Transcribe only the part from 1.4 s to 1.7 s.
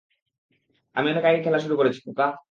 খেলা